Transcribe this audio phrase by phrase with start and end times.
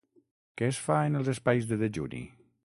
[0.61, 2.27] Què es fa en els espais de dejuni?